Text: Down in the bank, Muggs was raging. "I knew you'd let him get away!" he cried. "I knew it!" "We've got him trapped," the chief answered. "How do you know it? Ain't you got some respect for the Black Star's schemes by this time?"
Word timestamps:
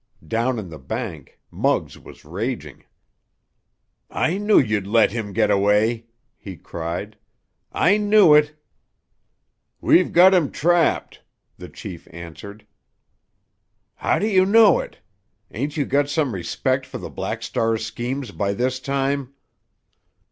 Down 0.27 0.57
in 0.57 0.69
the 0.71 0.79
bank, 0.79 1.39
Muggs 1.51 1.99
was 1.99 2.25
raging. 2.25 2.85
"I 4.09 4.39
knew 4.39 4.57
you'd 4.57 4.87
let 4.87 5.11
him 5.11 5.31
get 5.31 5.51
away!" 5.51 6.07
he 6.39 6.57
cried. 6.57 7.19
"I 7.71 7.97
knew 7.97 8.33
it!" 8.33 8.55
"We've 9.79 10.11
got 10.11 10.33
him 10.33 10.49
trapped," 10.49 11.21
the 11.57 11.69
chief 11.69 12.07
answered. 12.09 12.65
"How 13.93 14.17
do 14.17 14.25
you 14.25 14.43
know 14.43 14.79
it? 14.79 14.97
Ain't 15.51 15.77
you 15.77 15.85
got 15.85 16.09
some 16.09 16.33
respect 16.33 16.87
for 16.87 16.97
the 16.97 17.11
Black 17.11 17.43
Star's 17.43 17.85
schemes 17.85 18.31
by 18.31 18.53
this 18.53 18.79
time?" 18.79 19.35